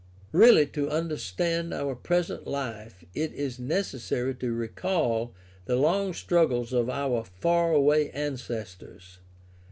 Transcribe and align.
Really 0.31 0.65
to 0.65 0.89
understand 0.89 1.75
our 1.75 1.93
present 1.93 2.47
life 2.47 3.05
it 3.13 3.33
is 3.33 3.59
necessary 3.59 4.33
to 4.33 4.51
recall 4.51 5.35
the 5.65 5.75
long 5.75 6.11
struggles 6.15 6.73
of 6.73 6.89
our 6.89 7.23
far 7.23 7.71
away 7.71 8.09
ancestors. 8.09 9.19